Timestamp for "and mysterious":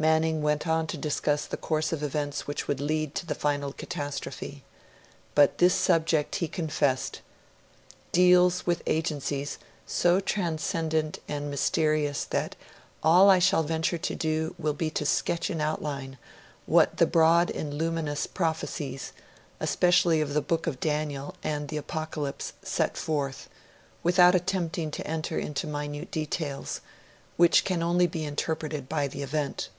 11.26-12.22